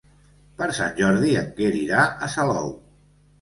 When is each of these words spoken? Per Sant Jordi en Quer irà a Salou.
Per 0.61 0.67
Sant 0.77 0.95
Jordi 0.99 1.33
en 1.41 1.51
Quer 1.59 1.69
irà 1.81 2.01
a 2.09 2.31
Salou. 2.37 2.73